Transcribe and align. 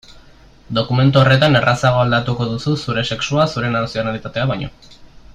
Dokumentu 0.77 1.19
horretan 1.23 1.57
errazago 1.59 2.01
aldatuko 2.05 2.47
duzu 2.53 2.73
zure 2.85 3.03
sexua 3.15 3.45
zure 3.57 3.69
nazionalitatea 3.75 4.47
baino. 4.53 4.71